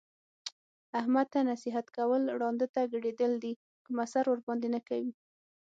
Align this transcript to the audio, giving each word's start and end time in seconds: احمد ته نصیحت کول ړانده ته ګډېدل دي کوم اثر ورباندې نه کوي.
احمد 0.99 1.27
ته 1.33 1.39
نصیحت 1.51 1.87
کول 1.97 2.21
ړانده 2.39 2.67
ته 2.75 2.81
ګډېدل 2.93 3.31
دي 3.43 3.53
کوم 3.85 3.97
اثر 4.05 4.23
ورباندې 4.27 4.67
نه 4.75 4.81
کوي. 4.87 5.11